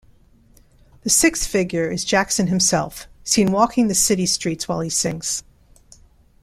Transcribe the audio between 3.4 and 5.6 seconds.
walking the city streets while he sings.